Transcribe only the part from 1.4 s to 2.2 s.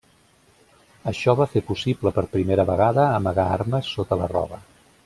va fer possible